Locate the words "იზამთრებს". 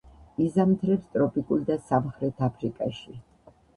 0.45-1.11